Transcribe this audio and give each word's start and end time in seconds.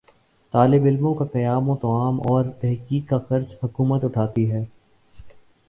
طالب 0.53 0.85
علموں 0.85 1.13
کا 1.13 1.25
قیام 1.33 1.69
و 1.69 1.75
طعام 1.75 2.19
اور 2.23 2.45
تحقیق 2.61 3.07
کا 3.09 3.17
خرچ 3.19 3.53
حکومت 3.63 4.03
اٹھاتی 4.03 4.51
ہے 4.51 4.63